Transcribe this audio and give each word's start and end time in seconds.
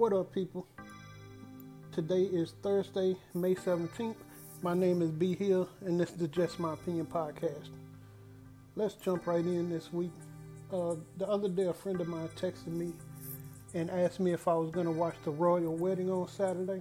What 0.00 0.14
up, 0.14 0.32
people? 0.32 0.66
Today 1.92 2.22
is 2.22 2.54
Thursday, 2.62 3.16
May 3.34 3.54
17th. 3.54 4.16
My 4.62 4.72
name 4.72 5.02
is 5.02 5.10
B 5.10 5.36
Hill, 5.36 5.68
and 5.84 6.00
this 6.00 6.08
is 6.08 6.16
the 6.16 6.26
Just 6.26 6.58
My 6.58 6.72
Opinion 6.72 7.04
podcast. 7.04 7.68
Let's 8.76 8.94
jump 8.94 9.26
right 9.26 9.44
in 9.44 9.68
this 9.68 9.92
week. 9.92 10.12
Uh, 10.72 10.94
the 11.18 11.28
other 11.28 11.50
day, 11.50 11.66
a 11.66 11.74
friend 11.74 12.00
of 12.00 12.08
mine 12.08 12.30
texted 12.34 12.68
me 12.68 12.94
and 13.74 13.90
asked 13.90 14.20
me 14.20 14.32
if 14.32 14.48
I 14.48 14.54
was 14.54 14.70
going 14.70 14.86
to 14.86 14.90
watch 14.90 15.16
the 15.22 15.32
royal 15.32 15.76
wedding 15.76 16.10
on 16.10 16.28
Saturday. 16.28 16.80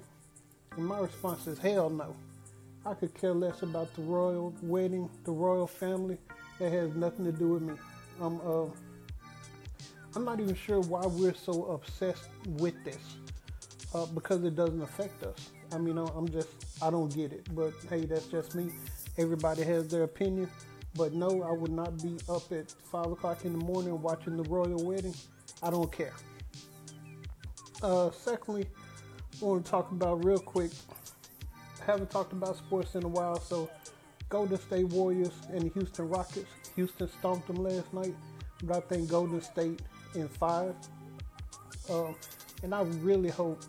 And 0.77 0.85
my 0.85 0.99
response 0.99 1.45
is 1.45 1.59
hell 1.59 1.89
no. 1.89 2.15
I 2.85 2.93
could 2.93 3.13
care 3.15 3.33
less 3.33 3.63
about 3.63 3.93
the 3.97 4.01
royal 4.03 4.55
wedding, 4.61 5.09
the 5.25 5.33
royal 5.33 5.67
family. 5.67 6.19
It 6.61 6.71
has 6.71 6.95
nothing 6.95 7.25
to 7.25 7.33
do 7.33 7.49
with 7.49 7.63
me. 7.63 7.73
I'm 8.21 8.39
uh, 8.39 8.67
I'm 10.15 10.25
not 10.25 10.39
even 10.39 10.55
sure 10.55 10.79
why 10.81 11.05
we're 11.05 11.35
so 11.35 11.65
obsessed 11.65 12.29
with 12.57 12.83
this 12.83 12.97
uh, 13.93 14.05
because 14.07 14.43
it 14.43 14.55
doesn't 14.55 14.81
affect 14.81 15.23
us. 15.23 15.51
I 15.71 15.77
mean, 15.77 15.97
I'm 15.97 16.27
just, 16.29 16.49
I 16.81 16.89
don't 16.89 17.13
get 17.13 17.31
it. 17.31 17.47
But 17.53 17.73
hey, 17.89 18.05
that's 18.05 18.25
just 18.25 18.55
me. 18.55 18.71
Everybody 19.17 19.63
has 19.63 19.87
their 19.87 20.03
opinion. 20.03 20.49
But 20.95 21.13
no, 21.13 21.43
I 21.43 21.51
would 21.51 21.71
not 21.71 22.01
be 22.01 22.17
up 22.27 22.51
at 22.51 22.71
5 22.71 23.11
o'clock 23.11 23.45
in 23.45 23.57
the 23.57 23.63
morning 23.63 24.01
watching 24.01 24.35
the 24.35 24.43
royal 24.49 24.83
wedding. 24.83 25.13
I 25.61 25.69
don't 25.69 25.91
care. 25.91 26.13
Uh, 27.81 28.09
secondly, 28.11 28.65
I 29.41 29.45
want 29.45 29.65
to 29.65 29.71
talk 29.71 29.91
about 29.91 30.25
real 30.25 30.39
quick. 30.39 30.71
I 31.81 31.85
haven't 31.85 32.09
talked 32.09 32.33
about 32.33 32.57
sports 32.57 32.95
in 32.95 33.03
a 33.03 33.07
while, 33.07 33.39
so 33.39 33.69
Golden 34.29 34.59
State 34.59 34.87
Warriors 34.87 35.31
and 35.51 35.61
the 35.61 35.69
Houston 35.69 36.09
Rockets. 36.09 36.49
Houston 36.75 37.09
stomped 37.19 37.47
them 37.47 37.57
last 37.57 37.93
night, 37.93 38.15
but 38.63 38.77
I 38.77 38.79
think 38.81 39.09
Golden 39.09 39.41
State 39.41 39.81
in 40.15 40.27
five. 40.27 40.75
Um, 41.89 42.15
and 42.63 42.73
I 42.73 42.81
really 43.01 43.29
hope 43.29 43.63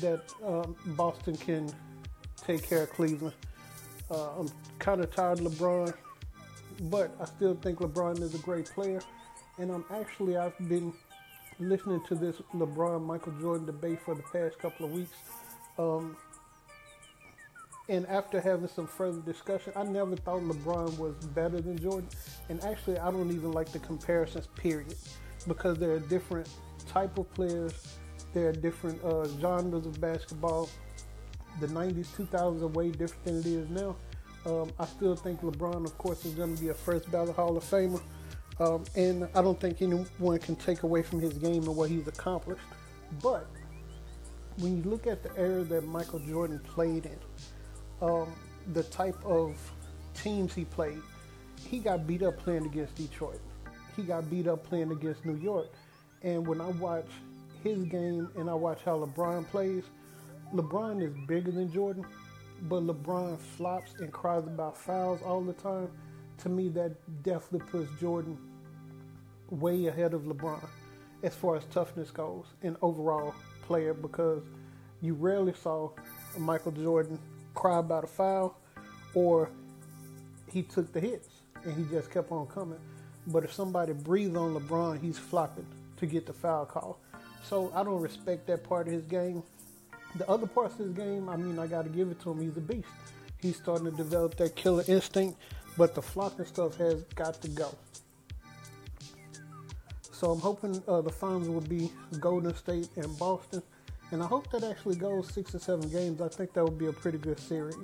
that 0.00 0.32
um, 0.44 0.76
Boston 0.96 1.36
can 1.36 1.72
take 2.36 2.62
care 2.62 2.82
of 2.82 2.90
Cleveland. 2.90 3.34
Uh, 4.10 4.40
I'm 4.40 4.50
kind 4.78 5.00
of 5.00 5.14
tired 5.14 5.40
of 5.40 5.52
LeBron, 5.52 5.94
but 6.82 7.14
I 7.20 7.24
still 7.24 7.54
think 7.54 7.78
LeBron 7.78 8.20
is 8.20 8.34
a 8.34 8.38
great 8.38 8.66
player. 8.66 9.00
And 9.58 9.70
I'm 9.70 9.84
actually 9.90 10.36
I've 10.36 10.56
been 10.68 10.92
listening 11.58 12.02
to 12.08 12.14
this 12.14 12.36
LeBron 12.54 13.04
Michael 13.04 13.32
Jordan 13.40 13.66
debate 13.66 14.00
for 14.02 14.14
the 14.14 14.22
past 14.22 14.58
couple 14.58 14.86
of 14.86 14.92
weeks. 14.92 15.16
Um, 15.78 16.16
and 17.88 18.04
after 18.06 18.40
having 18.40 18.68
some 18.68 18.86
further 18.86 19.20
discussion, 19.20 19.72
I 19.76 19.84
never 19.84 20.16
thought 20.16 20.42
LeBron 20.42 20.98
was 20.98 21.14
better 21.26 21.60
than 21.60 21.78
Jordan. 21.78 22.08
And 22.48 22.62
actually, 22.64 22.98
I 22.98 23.10
don't 23.10 23.30
even 23.30 23.52
like 23.52 23.70
the 23.70 23.78
comparisons, 23.78 24.48
period 24.56 24.94
because 25.46 25.78
there 25.78 25.92
are 25.92 26.00
different 26.00 26.48
type 26.88 27.18
of 27.18 27.32
players. 27.34 27.98
There 28.32 28.48
are 28.48 28.52
different 28.52 29.02
uh, 29.04 29.26
genres 29.40 29.86
of 29.86 30.00
basketball. 30.00 30.68
The 31.60 31.68
90s, 31.68 32.08
2000s 32.16 32.62
are 32.62 32.66
way 32.66 32.90
different 32.90 33.24
than 33.24 33.38
it 33.38 33.46
is 33.46 33.68
now. 33.70 33.96
Um, 34.44 34.70
I 34.78 34.86
still 34.86 35.16
think 35.16 35.40
LeBron, 35.40 35.84
of 35.84 35.96
course, 35.98 36.24
is 36.24 36.34
going 36.34 36.54
to 36.54 36.62
be 36.62 36.68
a 36.68 36.74
first 36.74 37.10
ballot 37.10 37.34
Hall 37.34 37.56
of 37.56 37.64
Famer. 37.64 38.00
Um, 38.60 38.84
and 38.94 39.28
I 39.34 39.42
don't 39.42 39.60
think 39.60 39.82
anyone 39.82 40.38
can 40.38 40.56
take 40.56 40.82
away 40.82 41.02
from 41.02 41.20
his 41.20 41.34
game 41.34 41.64
and 41.64 41.76
what 41.76 41.90
he's 41.90 42.06
accomplished. 42.06 42.62
But 43.22 43.46
when 44.58 44.76
you 44.76 44.90
look 44.90 45.06
at 45.06 45.22
the 45.22 45.30
era 45.36 45.62
that 45.64 45.86
Michael 45.86 46.20
Jordan 46.20 46.60
played 46.60 47.06
in, 47.06 47.18
um, 48.00 48.32
the 48.72 48.84
type 48.84 49.22
of 49.24 49.56
teams 50.14 50.54
he 50.54 50.64
played, 50.64 51.02
he 51.68 51.78
got 51.78 52.06
beat 52.06 52.22
up 52.22 52.38
playing 52.38 52.66
against 52.66 52.94
Detroit 52.94 53.40
he 53.96 54.02
got 54.02 54.30
beat 54.30 54.46
up 54.46 54.64
playing 54.64 54.92
against 54.92 55.24
New 55.24 55.36
York. 55.36 55.72
And 56.22 56.46
when 56.46 56.60
I 56.60 56.68
watch 56.68 57.08
his 57.62 57.84
game 57.84 58.28
and 58.36 58.48
I 58.48 58.54
watch 58.54 58.80
how 58.84 58.98
LeBron 58.98 59.48
plays, 59.48 59.84
LeBron 60.54 61.02
is 61.02 61.14
bigger 61.26 61.50
than 61.50 61.72
Jordan, 61.72 62.06
but 62.62 62.86
LeBron 62.86 63.38
flops 63.38 63.94
and 63.98 64.12
cries 64.12 64.44
about 64.44 64.76
fouls 64.76 65.20
all 65.24 65.42
the 65.42 65.52
time. 65.54 65.90
To 66.38 66.48
me, 66.48 66.68
that 66.70 66.92
definitely 67.22 67.66
puts 67.68 68.00
Jordan 68.00 68.38
way 69.50 69.86
ahead 69.86 70.14
of 70.14 70.22
LeBron 70.22 70.64
as 71.22 71.34
far 71.34 71.56
as 71.56 71.64
toughness 71.66 72.10
goes 72.10 72.44
and 72.62 72.76
overall 72.82 73.34
player 73.62 73.94
because 73.94 74.42
you 75.00 75.14
rarely 75.14 75.52
saw 75.52 75.90
Michael 76.38 76.72
Jordan 76.72 77.18
cry 77.54 77.78
about 77.78 78.04
a 78.04 78.06
foul 78.06 78.58
or 79.14 79.50
he 80.52 80.62
took 80.62 80.92
the 80.92 81.00
hits 81.00 81.28
and 81.64 81.74
he 81.74 81.84
just 81.92 82.10
kept 82.10 82.30
on 82.30 82.46
coming. 82.46 82.78
But 83.26 83.44
if 83.44 83.52
somebody 83.52 83.92
breathes 83.92 84.36
on 84.36 84.54
LeBron, 84.54 85.00
he's 85.00 85.18
flopping 85.18 85.66
to 85.96 86.06
get 86.06 86.26
the 86.26 86.32
foul 86.32 86.66
call. 86.66 87.00
So 87.42 87.72
I 87.74 87.82
don't 87.82 88.00
respect 88.00 88.46
that 88.46 88.64
part 88.64 88.86
of 88.86 88.92
his 88.92 89.04
game. 89.04 89.42
The 90.16 90.28
other 90.30 90.46
parts 90.46 90.74
of 90.74 90.86
his 90.86 90.92
game, 90.92 91.28
I 91.28 91.36
mean, 91.36 91.58
I 91.58 91.66
got 91.66 91.82
to 91.82 91.90
give 91.90 92.10
it 92.10 92.20
to 92.22 92.30
him. 92.30 92.40
He's 92.40 92.56
a 92.56 92.60
beast. 92.60 92.88
He's 93.38 93.56
starting 93.56 93.84
to 93.84 93.90
develop 93.90 94.36
that 94.36 94.56
killer 94.56 94.84
instinct, 94.88 95.38
but 95.76 95.94
the 95.94 96.02
flopping 96.02 96.46
stuff 96.46 96.76
has 96.76 97.02
got 97.14 97.40
to 97.42 97.48
go. 97.48 97.74
So 100.12 100.30
I'm 100.30 100.40
hoping 100.40 100.82
uh, 100.88 101.02
the 101.02 101.10
finals 101.10 101.48
will 101.48 101.60
be 101.60 101.92
Golden 102.20 102.54
State 102.54 102.88
and 102.96 103.18
Boston, 103.18 103.62
and 104.12 104.22
I 104.22 104.26
hope 104.26 104.50
that 104.50 104.64
actually 104.64 104.96
goes 104.96 105.32
six 105.32 105.54
or 105.54 105.58
seven 105.58 105.90
games. 105.90 106.22
I 106.22 106.28
think 106.28 106.54
that 106.54 106.64
would 106.64 106.78
be 106.78 106.86
a 106.86 106.92
pretty 106.92 107.18
good 107.18 107.38
series. 107.38 107.76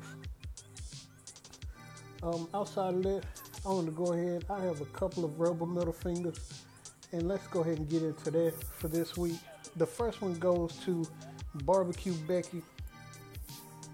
Um, 2.22 2.48
outside 2.54 2.94
of 2.94 3.02
that, 3.02 3.24
I 3.64 3.68
want 3.68 3.86
to 3.86 3.92
go 3.92 4.12
ahead. 4.12 4.44
I 4.50 4.60
have 4.62 4.80
a 4.80 4.86
couple 4.86 5.24
of 5.24 5.38
rebel 5.38 5.66
middle 5.66 5.92
fingers, 5.92 6.64
and 7.12 7.28
let's 7.28 7.46
go 7.46 7.60
ahead 7.60 7.78
and 7.78 7.88
get 7.88 8.02
into 8.02 8.30
that 8.32 8.54
for 8.74 8.88
this 8.88 9.16
week. 9.16 9.38
The 9.76 9.86
first 9.86 10.20
one 10.20 10.34
goes 10.34 10.76
to 10.84 11.06
Barbecue 11.62 12.14
Becky, 12.26 12.60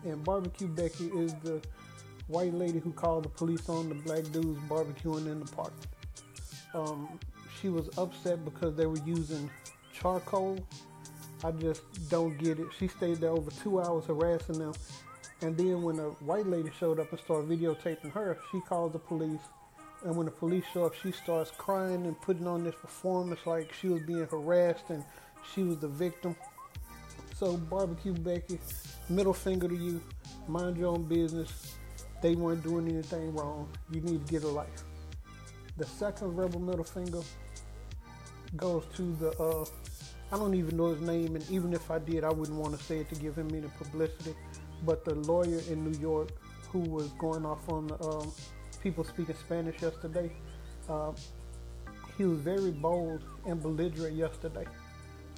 and 0.05 0.25
Barbecue 0.25 0.69
Becky 0.69 1.09
is 1.09 1.35
the 1.43 1.61
white 2.29 2.55
lady 2.55 2.79
who 2.79 2.93
called 2.93 3.25
the 3.25 3.29
police 3.29 3.69
on 3.69 3.91
the 3.91 3.95
black 3.95 4.25
dudes 4.33 4.59
barbecuing 4.71 5.27
in 5.27 5.41
the 5.41 5.53
park. 5.53 5.73
Um, 6.73 7.21
she 7.61 7.69
was 7.69 7.91
upset 7.99 8.47
because 8.47 8.75
they 8.75 8.87
were 8.87 9.01
using 9.05 9.51
charcoal. 9.93 10.59
I 11.45 11.51
just 11.51 12.09
don't 12.09 12.39
get 12.39 12.59
it. 12.59 12.69
She 12.79 12.89
stayed 12.89 13.19
there 13.19 13.31
over 13.31 13.51
two 13.51 13.83
hours 13.83 14.07
harassing 14.07 14.61
them. 14.61 14.73
And 15.43 15.57
then 15.57 15.83
when 15.83 15.99
a 15.99 16.09
white 16.25 16.47
lady 16.47 16.71
showed 16.79 16.99
up 16.99 17.11
and 17.11 17.21
started 17.21 17.49
videotaping 17.49 18.13
her, 18.13 18.39
she 18.51 18.61
called 18.61 18.93
the 18.93 18.99
police 18.99 19.41
and 20.05 20.17
when 20.17 20.27
the 20.27 20.33
police 20.33 20.65
show 20.73 20.87
up, 20.87 20.95
she 20.95 21.13
starts 21.13 21.51
crying 21.51 22.07
and 22.07 22.21
putting 22.21 22.47
on 22.47 22.65
this 22.65 22.75
performance 22.75 23.41
like 23.47 23.73
she 23.73 23.89
was 23.89 24.01
being 24.03 24.27
harassed 24.27 24.91
and 24.91 25.05
she 25.55 25.63
was 25.63 25.79
the 25.79 25.89
victim. 25.89 26.37
So, 27.35 27.57
Barbecue 27.57 28.13
Becky, 28.13 28.59
middle 29.09 29.33
finger 29.33 29.69
to 29.69 29.77
you. 29.77 30.01
Mind 30.47 30.77
your 30.77 30.89
own 30.89 31.05
business. 31.05 31.77
They 32.23 32.35
weren't 32.35 32.63
doing 32.63 32.89
anything 32.89 33.35
wrong. 33.35 33.69
You 33.91 34.01
need 34.01 34.27
to 34.27 34.33
get 34.33 34.43
a 34.45 34.49
life. 34.49 34.85
The 35.77 35.87
second 35.87 36.37
rebel 36.37 36.61
middle 36.61 36.85
finger 36.85 37.21
goes 38.57 38.85
to 38.97 39.15
the, 39.17 39.31
uh, 39.39 39.65
I 40.33 40.39
don't 40.39 40.55
even 40.55 40.77
know 40.77 40.89
his 40.89 41.01
name, 41.01 41.37
and 41.37 41.49
even 41.51 41.73
if 41.73 41.91
I 41.91 41.99
did, 41.99 42.25
I 42.25 42.31
wouldn't 42.31 42.59
want 42.59 42.77
to 42.77 42.83
say 42.85 42.99
it 42.99 43.09
to 43.11 43.15
give 43.15 43.37
him 43.37 43.51
any 43.55 43.69
publicity. 43.79 44.35
But 44.85 45.05
the 45.05 45.15
lawyer 45.15 45.61
in 45.71 45.85
New 45.85 45.99
York 46.01 46.31
who 46.73 46.81
was 46.81 47.09
going 47.19 47.47
off 47.47 47.69
on 47.69 47.87
the, 47.89 48.05
um, 48.05 48.33
people 48.83 49.05
speaking 49.05 49.35
Spanish 49.37 49.81
yesterday. 49.83 50.31
Uh, 50.89 51.13
he 52.17 52.25
was 52.25 52.41
very 52.41 52.71
bold 52.71 53.23
and 53.47 53.63
belligerent 53.63 54.17
yesterday, 54.17 54.65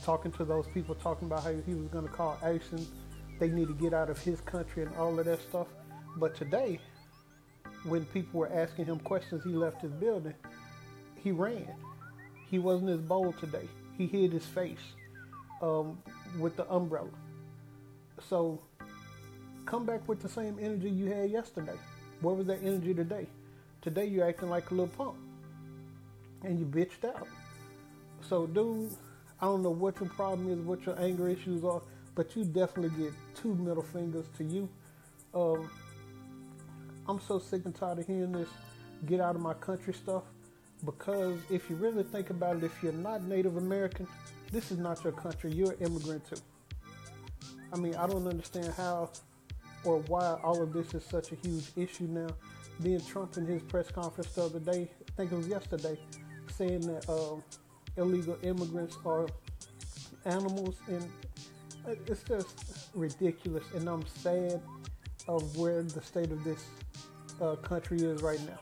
talking 0.02 0.32
to 0.32 0.44
those 0.44 0.66
people, 0.68 0.94
talking 0.94 1.26
about 1.26 1.42
how 1.44 1.52
he 1.66 1.74
was 1.74 1.88
going 1.88 2.06
to 2.06 2.12
call 2.12 2.38
action. 2.42 2.86
They 3.38 3.48
need 3.48 3.68
to 3.68 3.74
get 3.74 3.92
out 3.92 4.10
of 4.10 4.18
his 4.18 4.40
country 4.40 4.84
and 4.84 4.94
all 4.96 5.18
of 5.18 5.26
that 5.26 5.40
stuff. 5.42 5.68
But 6.16 6.34
today, 6.34 6.80
when 7.84 8.04
people 8.06 8.40
were 8.40 8.52
asking 8.52 8.86
him 8.86 8.98
questions, 9.00 9.42
he 9.44 9.50
left 9.50 9.82
his 9.82 9.92
building. 9.92 10.34
He 11.22 11.32
ran. 11.32 11.68
He 12.50 12.58
wasn't 12.58 12.90
as 12.90 13.00
bold 13.00 13.38
today. 13.38 13.68
He 13.96 14.06
hid 14.06 14.32
his 14.32 14.46
face 14.46 14.80
um, 15.62 15.98
with 16.38 16.56
the 16.56 16.70
umbrella. 16.70 17.10
So 18.28 18.60
come 19.66 19.84
back 19.84 20.06
with 20.08 20.20
the 20.20 20.28
same 20.28 20.58
energy 20.60 20.90
you 20.90 21.06
had 21.06 21.30
yesterday. 21.30 21.78
Where 22.20 22.34
was 22.34 22.46
that 22.46 22.58
energy 22.62 22.94
today? 22.94 23.26
Today 23.82 24.06
you're 24.06 24.28
acting 24.28 24.50
like 24.50 24.70
a 24.70 24.74
little 24.74 24.88
punk. 24.88 25.16
And 26.42 26.58
you 26.58 26.66
bitched 26.66 27.04
out. 27.04 27.28
So, 28.20 28.46
dude, 28.46 28.94
I 29.40 29.46
don't 29.46 29.62
know 29.62 29.70
what 29.70 30.00
your 30.00 30.08
problem 30.10 30.50
is, 30.50 30.58
what 30.60 30.84
your 30.84 30.98
anger 31.00 31.28
issues 31.28 31.64
are, 31.64 31.82
but 32.14 32.36
you 32.36 32.44
definitely 32.44 33.04
get 33.04 33.12
two 33.34 33.54
middle 33.54 33.82
fingers 33.82 34.26
to 34.38 34.44
you. 34.44 34.68
Um, 35.34 35.70
I'm 37.08 37.20
so 37.20 37.38
sick 37.38 37.64
and 37.64 37.74
tired 37.74 37.98
of 37.98 38.06
hearing 38.06 38.32
this 38.32 38.48
get 39.06 39.20
out 39.20 39.34
of 39.34 39.40
my 39.40 39.54
country 39.54 39.94
stuff 39.94 40.24
because 40.84 41.38
if 41.50 41.70
you 41.70 41.76
really 41.76 42.02
think 42.02 42.30
about 42.30 42.56
it, 42.56 42.64
if 42.64 42.82
you're 42.82 42.92
not 42.92 43.24
Native 43.24 43.56
American, 43.56 44.06
this 44.52 44.70
is 44.70 44.78
not 44.78 45.02
your 45.04 45.12
country. 45.12 45.52
You're 45.52 45.72
an 45.72 45.78
immigrant 45.80 46.28
too. 46.28 46.40
I 47.72 47.76
mean, 47.76 47.94
I 47.94 48.06
don't 48.06 48.26
understand 48.26 48.72
how 48.76 49.10
or 49.84 49.98
why 50.08 50.38
all 50.42 50.62
of 50.62 50.72
this 50.72 50.94
is 50.94 51.04
such 51.04 51.32
a 51.32 51.34
huge 51.36 51.70
issue 51.76 52.04
now. 52.04 52.28
Being 52.82 53.00
Trump 53.00 53.36
in 53.36 53.46
his 53.46 53.62
press 53.62 53.90
conference 53.90 54.32
the 54.32 54.44
other 54.44 54.58
day, 54.58 54.90
I 55.08 55.12
think 55.16 55.32
it 55.32 55.36
was 55.36 55.48
yesterday, 55.48 55.98
saying 56.52 56.80
that 56.82 57.08
uh, 57.08 57.36
illegal 57.96 58.38
immigrants 58.42 58.96
are 59.04 59.26
animals, 60.24 60.76
and 60.88 61.10
it's 61.86 62.22
just 62.22 62.90
ridiculous. 62.94 63.64
And 63.74 63.88
I'm 63.88 64.06
sad 64.06 64.60
of 65.28 65.56
where 65.56 65.82
the 65.82 66.00
state 66.00 66.30
of 66.30 66.42
this 66.44 66.64
uh, 67.40 67.56
country 67.56 67.98
is 67.98 68.22
right 68.22 68.40
now. 68.46 68.58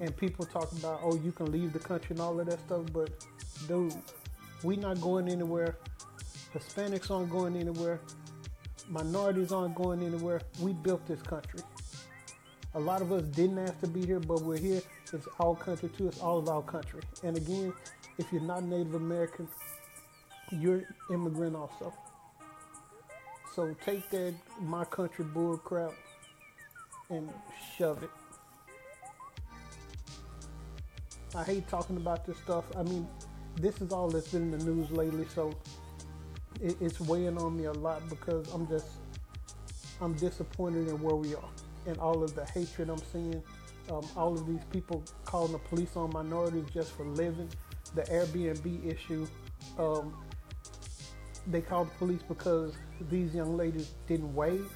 And 0.00 0.14
people 0.16 0.44
talk 0.44 0.70
about, 0.72 1.00
oh, 1.02 1.16
you 1.16 1.32
can 1.32 1.50
leave 1.52 1.72
the 1.72 1.78
country 1.78 2.14
and 2.14 2.20
all 2.20 2.38
of 2.38 2.46
that 2.46 2.60
stuff, 2.60 2.82
but 2.92 3.10
dude, 3.68 3.94
we 4.62 4.76
not 4.76 5.00
going 5.00 5.28
anywhere. 5.28 5.76
Hispanics 6.52 7.10
aren't 7.10 7.30
going 7.30 7.56
anywhere. 7.56 8.00
Minorities 8.88 9.52
aren't 9.52 9.74
going 9.74 10.02
anywhere. 10.02 10.40
We 10.60 10.72
built 10.72 11.06
this 11.06 11.22
country. 11.22 11.60
A 12.74 12.80
lot 12.80 13.02
of 13.02 13.12
us 13.12 13.22
didn't 13.22 13.58
ask 13.58 13.80
to 13.80 13.86
be 13.86 14.04
here, 14.04 14.20
but 14.20 14.42
we're 14.42 14.58
here. 14.58 14.82
It's 15.12 15.28
our 15.40 15.54
country 15.54 15.88
too. 15.96 16.08
It's 16.08 16.20
all 16.20 16.38
of 16.38 16.48
our 16.48 16.62
country. 16.62 17.00
And 17.22 17.36
again, 17.36 17.72
if 18.18 18.32
you're 18.32 18.42
not 18.42 18.64
Native 18.64 18.94
American, 18.94 19.48
you're 20.50 20.82
immigrant 21.10 21.56
also. 21.56 21.92
So 23.54 23.74
take 23.84 24.10
that 24.10 24.34
my 24.60 24.84
country 24.84 25.24
bull 25.24 25.56
crap 25.56 25.92
and 27.10 27.30
shove 27.76 28.02
it. 28.02 28.10
I 31.36 31.42
hate 31.44 31.68
talking 31.68 31.96
about 31.96 32.26
this 32.26 32.36
stuff. 32.38 32.64
I 32.76 32.82
mean, 32.82 33.08
this 33.56 33.80
is 33.80 33.92
all 33.92 34.08
that's 34.08 34.28
been 34.28 34.52
in 34.52 34.58
the 34.58 34.64
news 34.64 34.90
lately, 34.90 35.26
so 35.32 35.54
it, 36.60 36.76
it's 36.80 37.00
weighing 37.00 37.38
on 37.38 37.56
me 37.56 37.64
a 37.64 37.72
lot 37.72 38.08
because 38.08 38.52
I'm 38.52 38.66
just 38.68 38.86
I'm 40.00 40.14
disappointed 40.14 40.88
in 40.88 41.00
where 41.00 41.16
we 41.16 41.34
are 41.34 41.50
and 41.86 41.98
all 41.98 42.22
of 42.22 42.34
the 42.34 42.44
hatred 42.46 42.88
I'm 42.88 43.02
seeing. 43.12 43.42
Um, 43.90 44.06
all 44.16 44.32
of 44.32 44.46
these 44.46 44.64
people 44.70 45.04
calling 45.24 45.52
the 45.52 45.58
police 45.58 45.96
on 45.96 46.10
minorities 46.12 46.64
just 46.72 46.92
for 46.92 47.04
living. 47.04 47.48
The 47.94 48.02
Airbnb 48.02 48.86
issue. 48.86 49.26
Um, 49.78 50.14
they 51.46 51.60
called 51.60 51.88
the 51.90 51.94
police 51.98 52.22
because 52.26 52.74
these 53.10 53.34
young 53.34 53.56
ladies 53.56 53.90
didn't 54.06 54.34
wave. 54.34 54.70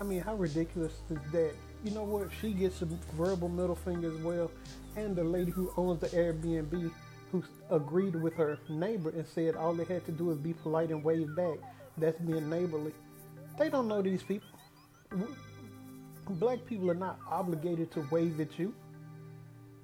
I 0.00 0.04
mean, 0.04 0.20
how 0.20 0.34
ridiculous 0.34 0.92
is 1.10 1.18
that? 1.32 1.54
You 1.84 1.92
know 1.92 2.04
what? 2.04 2.28
She 2.40 2.52
gets 2.52 2.82
a 2.82 2.86
verbal 3.16 3.48
middle 3.48 3.74
finger 3.74 4.14
as 4.14 4.18
well. 4.22 4.50
And 4.96 5.16
the 5.16 5.24
lady 5.24 5.50
who 5.50 5.72
owns 5.76 6.00
the 6.00 6.08
Airbnb 6.08 6.92
who 7.32 7.42
agreed 7.70 8.14
with 8.14 8.34
her 8.34 8.58
neighbor 8.68 9.08
and 9.10 9.26
said 9.26 9.56
all 9.56 9.72
they 9.72 9.84
had 9.84 10.04
to 10.04 10.12
do 10.12 10.30
is 10.30 10.38
be 10.38 10.52
polite 10.52 10.90
and 10.90 11.02
wave 11.02 11.34
back. 11.34 11.58
That's 11.96 12.20
being 12.20 12.48
neighborly. 12.48 12.92
They 13.58 13.70
don't 13.70 13.88
know 13.88 14.02
these 14.02 14.22
people. 14.22 14.48
Black 16.28 16.64
people 16.66 16.90
are 16.90 16.94
not 16.94 17.18
obligated 17.28 17.90
to 17.92 18.06
wave 18.10 18.38
at 18.38 18.58
you. 18.58 18.74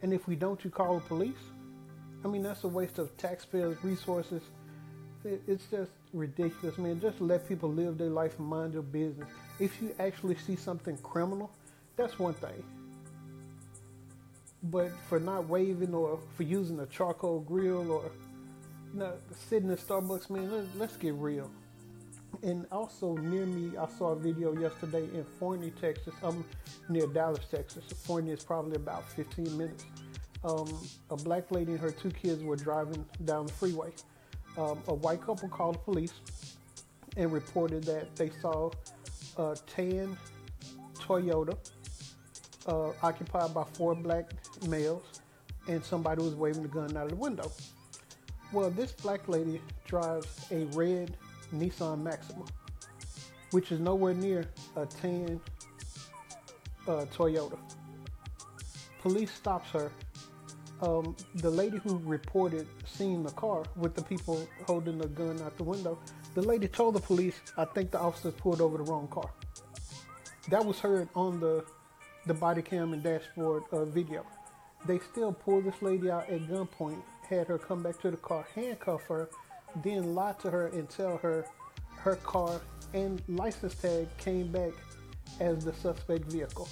And 0.02 0.12
if 0.12 0.28
we 0.28 0.36
don't, 0.36 0.62
you 0.62 0.70
call 0.70 0.96
the 0.96 1.00
police. 1.00 1.50
I 2.24 2.28
mean, 2.28 2.42
that's 2.42 2.64
a 2.64 2.68
waste 2.68 2.98
of 2.98 3.16
taxpayers' 3.16 3.82
resources. 3.82 4.42
It's 5.24 5.64
just 5.70 5.90
ridiculous, 6.12 6.78
man. 6.78 7.00
Just 7.00 7.20
let 7.20 7.48
people 7.48 7.72
live 7.72 7.98
their 7.98 8.10
life 8.10 8.38
and 8.38 8.46
mind 8.46 8.74
their 8.74 8.82
business. 8.82 9.28
If 9.58 9.82
you 9.82 9.94
actually 9.98 10.36
see 10.36 10.56
something 10.56 10.96
criminal, 10.98 11.50
that's 11.96 12.18
one 12.18 12.34
thing. 12.34 12.62
But 14.62 14.90
for 15.08 15.20
not 15.20 15.48
waving 15.48 15.94
or 15.94 16.18
for 16.36 16.42
using 16.42 16.80
a 16.80 16.86
charcoal 16.86 17.40
grill 17.40 17.90
or 17.90 18.10
you 18.92 19.00
know, 19.00 19.14
sitting 19.48 19.70
in 19.70 19.76
Starbucks, 19.76 20.30
man, 20.30 20.50
let, 20.50 20.64
let's 20.76 20.96
get 20.96 21.14
real. 21.14 21.50
And 22.42 22.66
also 22.70 23.14
near 23.16 23.46
me, 23.46 23.76
I 23.76 23.86
saw 23.98 24.10
a 24.10 24.16
video 24.16 24.58
yesterday 24.58 25.04
in 25.14 25.24
Forney, 25.38 25.70
Texas. 25.70 26.14
I'm 26.22 26.44
near 26.88 27.06
Dallas, 27.06 27.44
Texas. 27.50 27.84
Forney 28.04 28.32
is 28.32 28.44
probably 28.44 28.76
about 28.76 29.10
15 29.12 29.56
minutes. 29.56 29.84
Um, 30.44 30.68
a 31.10 31.16
black 31.16 31.50
lady 31.50 31.72
and 31.72 31.80
her 31.80 31.90
two 31.90 32.10
kids 32.10 32.42
were 32.42 32.56
driving 32.56 33.04
down 33.24 33.46
the 33.46 33.52
freeway. 33.52 33.90
Um, 34.56 34.80
a 34.88 34.94
white 34.94 35.20
couple 35.20 35.48
called 35.48 35.76
the 35.76 35.78
police 35.80 36.14
and 37.16 37.32
reported 37.32 37.84
that 37.84 38.14
they 38.16 38.30
saw 38.40 38.70
a 39.36 39.56
tan 39.66 40.16
Toyota 40.94 41.56
uh, 42.68 42.92
occupied 43.02 43.52
by 43.52 43.64
four 43.72 43.94
black 43.94 44.30
males, 44.68 45.02
and 45.66 45.82
somebody 45.82 46.22
was 46.22 46.34
waving 46.34 46.62
the 46.62 46.68
gun 46.68 46.96
out 46.96 47.04
of 47.04 47.10
the 47.10 47.16
window. 47.16 47.50
Well, 48.52 48.70
this 48.70 48.92
black 48.92 49.28
lady 49.28 49.60
drives 49.86 50.46
a 50.50 50.64
red 50.66 51.16
Nissan 51.52 52.02
Maxima, 52.02 52.44
which 53.50 53.72
is 53.72 53.80
nowhere 53.80 54.14
near 54.14 54.46
a 54.76 54.86
tan 54.86 55.40
uh, 56.86 57.04
Toyota. 57.12 57.58
Police 59.02 59.32
stops 59.32 59.70
her. 59.70 59.90
Um, 60.80 61.16
the 61.34 61.50
lady 61.50 61.78
who 61.78 61.98
reported 62.04 62.68
seeing 62.86 63.24
the 63.24 63.32
car 63.32 63.64
with 63.74 63.96
the 63.96 64.02
people 64.02 64.48
holding 64.64 64.98
the 64.98 65.08
gun 65.08 65.42
out 65.42 65.56
the 65.56 65.64
window, 65.64 65.98
the 66.34 66.42
lady 66.42 66.68
told 66.68 66.94
the 66.94 67.00
police, 67.00 67.34
I 67.56 67.64
think 67.64 67.90
the 67.90 67.98
officers 67.98 68.34
pulled 68.34 68.60
over 68.60 68.78
the 68.78 68.84
wrong 68.84 69.08
car. 69.08 69.28
That 70.50 70.64
was 70.64 70.78
heard 70.78 71.08
on 71.16 71.40
the 71.40 71.64
the 72.28 72.34
body 72.34 72.60
cam 72.60 72.92
and 72.92 73.02
dashboard 73.02 73.62
uh, 73.72 73.86
video. 73.86 74.24
They 74.86 74.98
still 74.98 75.32
pulled 75.32 75.64
this 75.64 75.80
lady 75.80 76.10
out 76.10 76.28
at 76.28 76.42
gunpoint, 76.42 77.02
had 77.28 77.48
her 77.48 77.58
come 77.58 77.82
back 77.82 78.00
to 78.02 78.10
the 78.10 78.18
car, 78.18 78.46
handcuff 78.54 79.02
her, 79.08 79.30
then 79.82 80.14
lie 80.14 80.34
to 80.42 80.50
her 80.50 80.66
and 80.68 80.88
tell 80.88 81.16
her 81.16 81.46
her 81.96 82.16
car 82.16 82.60
and 82.92 83.22
license 83.28 83.74
tag 83.74 84.06
came 84.18 84.52
back 84.52 84.72
as 85.40 85.64
the 85.64 85.72
suspect 85.72 86.30
vehicle. 86.30 86.68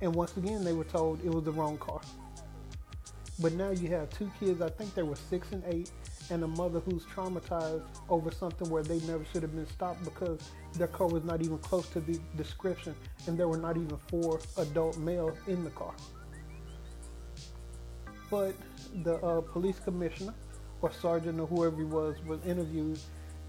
And 0.00 0.14
once 0.14 0.36
again, 0.36 0.64
they 0.64 0.72
were 0.72 0.84
told 0.84 1.24
it 1.24 1.30
was 1.30 1.44
the 1.44 1.52
wrong 1.52 1.78
car. 1.78 2.00
But 3.38 3.52
now 3.52 3.70
you 3.70 3.88
have 3.88 4.10
two 4.10 4.30
kids, 4.40 4.60
I 4.60 4.70
think 4.70 4.94
they 4.94 5.02
were 5.02 5.16
six 5.16 5.52
and 5.52 5.62
eight, 5.66 5.90
and 6.30 6.42
a 6.42 6.46
mother 6.46 6.80
who's 6.80 7.04
traumatized 7.04 7.84
over 8.08 8.30
something 8.30 8.68
where 8.68 8.82
they 8.82 8.98
never 9.00 9.24
should 9.32 9.42
have 9.42 9.54
been 9.54 9.66
stopped 9.66 10.02
because 10.04 10.40
their 10.74 10.88
car 10.88 11.06
was 11.06 11.24
not 11.24 11.42
even 11.42 11.58
close 11.58 11.88
to 11.88 12.00
the 12.00 12.18
description 12.36 12.94
and 13.26 13.38
there 13.38 13.48
were 13.48 13.58
not 13.58 13.76
even 13.76 13.96
four 14.08 14.40
adult 14.58 14.98
males 14.98 15.38
in 15.46 15.64
the 15.64 15.70
car. 15.70 15.94
But 18.30 18.54
the 19.02 19.14
uh, 19.16 19.40
police 19.40 19.78
commissioner 19.78 20.34
or 20.82 20.92
sergeant 20.92 21.38
or 21.40 21.46
whoever 21.46 21.76
he 21.76 21.84
was 21.84 22.16
was 22.26 22.44
interviewed 22.44 22.98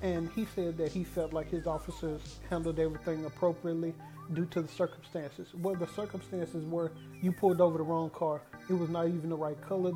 and 0.02 0.30
he 0.36 0.48
said 0.56 0.78
that 0.78 0.92
he 0.92 1.04
felt 1.04 1.34
like 1.34 1.50
his 1.50 1.66
officers 1.66 2.22
handled 2.50 2.80
everything 2.80 3.26
appropriately 3.26 3.96
due 4.34 4.46
to 4.46 4.62
the 4.62 4.68
circumstances. 4.68 5.48
Well, 5.56 5.76
the 5.76 5.88
circumstances 5.88 6.64
were 6.66 6.92
you 7.22 7.32
pulled 7.32 7.62
over 7.62 7.78
the 7.78 7.84
wrong 7.84 8.12
car. 8.12 8.42
It 8.70 8.74
was 8.74 8.90
not 8.90 9.08
even 9.08 9.30
the 9.30 9.38
right 9.38 9.60
color, 9.62 9.92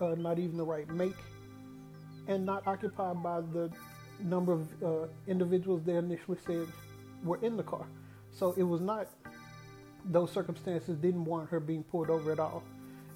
uh, 0.00 0.14
not 0.16 0.38
even 0.38 0.56
the 0.56 0.64
right 0.64 0.88
make 0.88 1.14
and 2.28 2.44
not 2.44 2.66
occupied 2.66 3.22
by 3.22 3.40
the 3.40 3.70
number 4.20 4.52
of 4.52 4.82
uh, 4.82 5.06
individuals 5.26 5.82
they 5.84 5.94
initially 5.94 6.38
said 6.46 6.66
were 7.22 7.38
in 7.42 7.56
the 7.56 7.62
car. 7.62 7.86
So 8.32 8.54
it 8.56 8.62
was 8.62 8.80
not, 8.80 9.08
those 10.04 10.30
circumstances 10.30 10.96
didn't 10.96 11.24
warrant 11.24 11.50
her 11.50 11.60
being 11.60 11.82
pulled 11.84 12.10
over 12.10 12.32
at 12.32 12.38
all. 12.38 12.62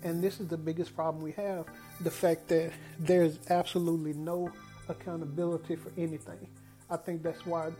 And 0.03 0.23
this 0.23 0.41
is 0.41 0.47
the 0.49 0.57
biggest 0.57 0.95
problem 0.95 1.23
we 1.23 1.33
have 1.33 1.67
the 2.01 2.11
fact 2.11 2.47
that 2.49 2.73
there's 3.01 3.41
absolutely 3.51 4.13
no 4.13 4.53
accountability 4.89 5.75
for 5.75 5.91
anything. 5.99 6.49
I 6.89 6.97
think 6.97 7.23
that's 7.23 7.45
why 7.45 7.71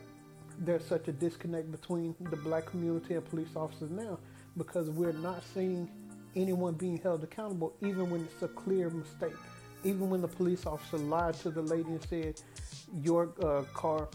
there's 0.59 0.83
such 0.83 1.07
a 1.07 1.13
disconnect 1.13 1.71
between 1.71 2.15
the 2.29 2.35
black 2.35 2.65
community 2.65 3.15
and 3.15 3.23
police 3.23 3.55
officers 3.55 3.89
now 3.89 4.19
because 4.57 4.89
we're 4.89 5.13
not 5.13 5.41
seeing 5.53 5.89
anyone 6.35 6.73
being 6.73 6.97
held 6.97 7.23
accountable 7.23 7.73
even 7.81 8.09
when 8.09 8.21
it's 8.21 8.41
a 8.43 8.47
clear 8.49 8.89
mistake 8.89 9.33
even 9.83 10.09
when 10.09 10.21
the 10.21 10.27
police 10.27 10.65
officer 10.65 10.97
lied 10.97 11.35
to 11.35 11.49
the 11.49 11.61
lady 11.61 11.89
and 11.89 12.03
said 12.03 12.41
your 13.01 13.29
uh, 13.43 13.63
car, 13.73 14.07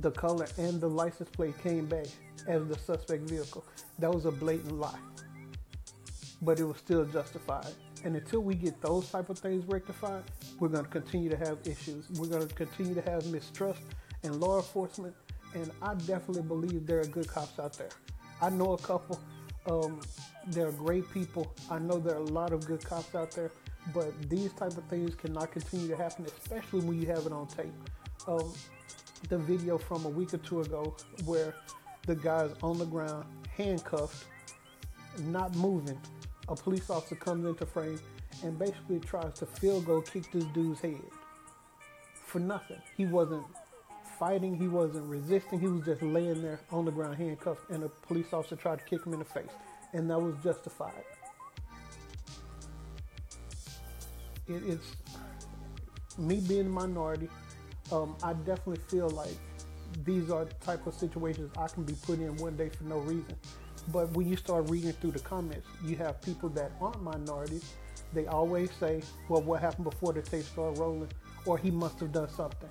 the 0.00 0.10
color 0.10 0.46
and 0.58 0.80
the 0.80 0.88
license 0.88 1.28
plate 1.30 1.58
came 1.62 1.86
back 1.86 2.06
as 2.46 2.66
the 2.66 2.78
suspect 2.78 3.28
vehicle, 3.28 3.64
that 3.98 4.12
was 4.12 4.24
a 4.24 4.30
blatant 4.30 4.78
lie. 4.78 4.98
But 6.40 6.58
it 6.58 6.64
was 6.64 6.78
still 6.78 7.04
justified. 7.04 7.72
And 8.04 8.16
until 8.16 8.40
we 8.40 8.54
get 8.54 8.80
those 8.82 9.08
type 9.08 9.30
of 9.30 9.38
things 9.38 9.64
rectified, 9.66 10.24
we're 10.58 10.68
going 10.68 10.84
to 10.84 10.90
continue 10.90 11.30
to 11.30 11.36
have 11.36 11.58
issues. 11.64 12.10
We're 12.16 12.26
going 12.26 12.46
to 12.46 12.54
continue 12.54 12.94
to 12.94 13.02
have 13.02 13.24
mistrust 13.26 13.80
in 14.24 14.40
law 14.40 14.56
enforcement. 14.56 15.14
And 15.54 15.70
I 15.80 15.94
definitely 15.94 16.42
believe 16.42 16.86
there 16.86 17.00
are 17.00 17.04
good 17.04 17.28
cops 17.28 17.58
out 17.58 17.74
there. 17.74 17.90
I 18.40 18.50
know 18.50 18.72
a 18.72 18.78
couple. 18.78 19.20
Um, 19.70 20.00
they're 20.48 20.72
great 20.72 21.08
people. 21.12 21.54
I 21.70 21.78
know 21.78 21.98
there 21.98 22.16
are 22.16 22.22
a 22.22 22.24
lot 22.24 22.52
of 22.52 22.66
good 22.66 22.84
cops 22.84 23.14
out 23.14 23.30
there. 23.30 23.52
But 23.92 24.30
these 24.30 24.52
type 24.52 24.76
of 24.76 24.84
things 24.84 25.14
cannot 25.14 25.50
continue 25.50 25.88
to 25.88 25.96
happen, 25.96 26.24
especially 26.24 26.80
when 26.80 27.00
you 27.00 27.08
have 27.08 27.26
it 27.26 27.32
on 27.32 27.46
tape. 27.48 27.72
Um, 28.28 28.52
the 29.28 29.38
video 29.38 29.78
from 29.78 30.04
a 30.04 30.08
week 30.08 30.34
or 30.34 30.38
two 30.38 30.60
ago 30.60 30.96
where 31.24 31.54
the 32.06 32.14
guy's 32.14 32.50
on 32.62 32.78
the 32.78 32.86
ground, 32.86 33.24
handcuffed, 33.56 34.24
not 35.20 35.54
moving. 35.56 35.98
A 36.48 36.54
police 36.54 36.90
officer 36.90 37.14
comes 37.14 37.46
into 37.46 37.66
frame 37.66 38.00
and 38.42 38.58
basically 38.58 38.98
tries 39.00 39.34
to 39.34 39.46
field 39.46 39.86
goal 39.86 40.02
kick 40.02 40.30
this 40.32 40.44
dude's 40.46 40.80
head 40.80 41.00
for 42.32 42.40
nothing. 42.40 42.80
He 42.96 43.04
wasn't 43.04 43.44
fighting, 44.18 44.56
he 44.56 44.68
wasn't 44.68 45.08
resisting, 45.08 45.60
he 45.60 45.66
was 45.66 45.84
just 45.84 46.02
laying 46.02 46.42
there 46.42 46.60
on 46.70 46.84
the 46.84 46.90
ground 46.90 47.16
handcuffed, 47.16 47.70
and 47.70 47.84
a 47.84 47.88
police 47.88 48.32
officer 48.32 48.56
tried 48.56 48.78
to 48.78 48.84
kick 48.84 49.04
him 49.04 49.12
in 49.12 49.18
the 49.18 49.24
face, 49.24 49.50
and 49.92 50.08
that 50.10 50.20
was 50.20 50.34
justified. 50.42 51.04
It, 54.48 54.62
it's 54.66 54.96
me 56.18 56.40
being 56.40 56.66
a 56.66 56.70
minority, 56.70 57.28
um, 57.90 58.16
I 58.22 58.32
definitely 58.32 58.80
feel 58.88 59.10
like 59.10 59.36
these 60.04 60.30
are 60.30 60.44
the 60.44 60.54
type 60.54 60.86
of 60.86 60.94
situations 60.94 61.50
I 61.58 61.68
can 61.68 61.84
be 61.84 61.94
put 61.94 62.18
in 62.18 62.36
one 62.36 62.56
day 62.56 62.68
for 62.68 62.84
no 62.84 62.98
reason. 62.98 63.36
But 63.88 64.10
when 64.12 64.28
you 64.28 64.36
start 64.36 64.70
reading 64.70 64.92
through 64.92 65.12
the 65.12 65.20
comments, 65.20 65.66
you 65.84 65.96
have 65.96 66.22
people 66.22 66.48
that 66.50 66.72
aren't 66.80 67.02
minorities. 67.02 67.74
They 68.12 68.26
always 68.26 68.70
say, 68.78 69.02
well, 69.28 69.42
what 69.42 69.60
happened 69.60 69.84
before 69.84 70.12
the 70.12 70.22
tape 70.22 70.44
started 70.44 70.78
rolling? 70.78 71.08
Or 71.46 71.58
he 71.58 71.70
must 71.70 71.98
have 72.00 72.12
done 72.12 72.28
something. 72.28 72.70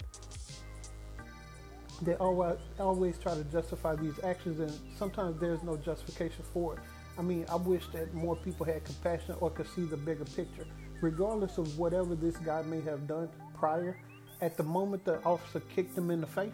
They 2.02 2.16
always, 2.16 2.58
always 2.80 3.18
try 3.18 3.36
to 3.36 3.44
justify 3.44 3.96
these 3.96 4.20
actions, 4.24 4.60
and 4.60 4.72
sometimes 4.98 5.40
there's 5.40 5.62
no 5.62 5.78
justification 5.78 6.44
for 6.54 6.76
it. 6.76 6.80
I 7.18 7.22
mean, 7.22 7.46
I 7.50 7.56
wish 7.56 7.84
that 7.94 8.14
more 8.14 8.36
people 8.36 8.66
had 8.66 8.84
compassion 8.84 9.36
or 9.40 9.50
could 9.50 9.68
see 9.76 9.84
the 9.84 9.98
bigger 9.98 10.26
picture. 10.26 10.66
Regardless 11.02 11.58
of 11.58 11.78
whatever 11.78 12.16
this 12.16 12.38
guy 12.38 12.62
may 12.64 12.82
have 12.82 13.08
done 13.08 13.30
prior, 13.54 13.98
at 14.42 14.58
the 14.58 14.64
moment 14.64 15.06
the 15.06 15.22
officer 15.24 15.60
kicked 15.76 15.98
him 15.98 16.10
in 16.12 16.22
the 16.22 16.28
face 16.28 16.54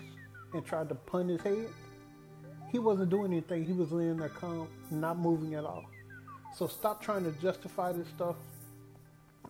and 0.54 0.66
tried 0.66 0.90
to 0.90 0.96
punt 0.96 1.30
his 1.30 1.42
head, 1.42 1.68
he 2.72 2.80
wasn't 2.80 3.10
doing 3.10 3.32
anything. 3.32 3.66
He 3.66 3.74
was 3.74 3.92
laying 3.92 4.18
there 4.18 4.30
calm, 4.30 4.68
not 4.92 5.18
moving 5.18 5.54
at 5.56 5.64
all. 5.64 5.86
So 6.56 6.68
stop 6.68 7.02
trying 7.02 7.24
to 7.24 7.32
justify 7.40 7.92
this 7.92 8.08
stuff. 8.10 8.36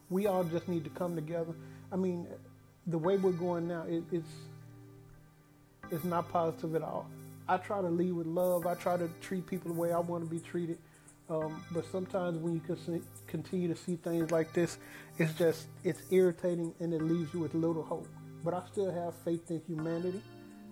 We 0.09 0.27
all 0.27 0.43
just 0.43 0.67
need 0.67 0.83
to 0.83 0.89
come 0.91 1.15
together. 1.15 1.53
I 1.91 1.95
mean, 1.95 2.27
the 2.85 2.97
way 2.97 3.17
we're 3.17 3.31
going 3.31 3.67
now, 3.67 3.85
it, 3.87 4.03
it's 4.11 4.29
it's 5.89 6.03
not 6.03 6.29
positive 6.31 6.75
at 6.75 6.81
all. 6.81 7.07
I 7.47 7.57
try 7.57 7.81
to 7.81 7.89
lead 7.89 8.11
with 8.11 8.27
love. 8.27 8.67
I 8.67 8.75
try 8.75 8.97
to 8.97 9.09
treat 9.21 9.47
people 9.47 9.73
the 9.73 9.79
way 9.79 9.93
I 9.93 9.99
want 9.99 10.23
to 10.23 10.29
be 10.29 10.39
treated. 10.39 10.77
Um, 11.29 11.61
but 11.71 11.85
sometimes 11.91 12.37
when 12.39 12.53
you 12.53 12.61
continue 13.27 13.67
to 13.67 13.75
see 13.75 13.97
things 13.97 14.31
like 14.31 14.53
this, 14.53 14.77
it's 15.17 15.33
just 15.33 15.67
it's 15.83 16.01
irritating 16.11 16.73
and 16.79 16.93
it 16.93 17.01
leaves 17.01 17.33
you 17.33 17.41
with 17.41 17.53
little 17.53 17.83
hope. 17.83 18.07
But 18.43 18.53
I 18.53 18.61
still 18.71 18.91
have 18.91 19.13
faith 19.25 19.49
in 19.51 19.61
humanity. 19.67 20.21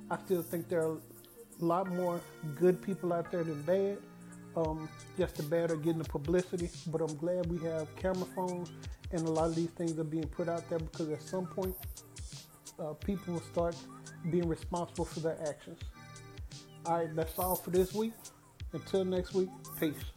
I 0.10 0.18
still 0.20 0.42
think 0.42 0.70
there 0.70 0.82
are 0.82 0.94
a 0.94 1.66
lot 1.66 1.88
more 1.88 2.22
good 2.58 2.82
people 2.82 3.12
out 3.12 3.32
there 3.32 3.44
than 3.44 3.62
bad. 3.64 3.98
Um, 4.56 4.88
just 5.18 5.36
the 5.36 5.44
bad 5.44 5.72
are 5.72 5.76
getting 5.76 6.00
the 6.00 6.10
publicity. 6.10 6.70
But 6.88 7.02
I'm 7.02 7.16
glad 7.18 7.48
we 7.48 7.58
have 7.68 7.94
camera 7.98 8.28
phones 8.36 8.72
and 9.12 9.28
a 9.28 9.32
lot 9.32 9.46
of 9.46 9.56
these 9.56 9.70
things 9.72 9.98
are 10.00 10.04
being 10.06 10.28
put 10.28 10.48
out 10.48 10.70
there 10.70 10.80
because 10.80 11.10
at 11.10 11.22
some 11.22 11.48
point 11.48 11.76
uh, 12.80 12.94
people 12.94 13.34
will 13.34 13.42
start 13.42 13.76
being 14.32 14.48
responsible 14.48 15.06
for 15.06 15.20
their 15.20 15.38
actions. 15.48 15.80
All 16.86 17.00
right, 17.00 17.16
that's 17.16 17.38
all 17.40 17.56
for 17.56 17.72
this 17.72 17.94
week. 17.94 18.14
Until 18.74 19.06
next 19.06 19.34
week, 19.34 19.50
peace. 19.80 20.15